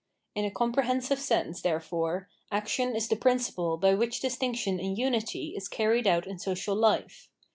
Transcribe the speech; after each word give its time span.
In 0.33 0.45
a 0.45 0.49
comprehensive 0.49 1.19
sense 1.19 1.61
therefore 1.61 2.27
action 2.51 2.95
is 2.95 3.07
the 3.07 3.15
principle 3.15 3.77
by 3.77 3.93
which 3.93 4.19
distinction 4.19 4.79
in 4.79 4.95
unity 4.95 5.53
is 5.55 5.67
carried 5.67 6.07
out 6.07 6.25
in 6.25 6.39
social 6.39 6.75
life. 6.75 7.29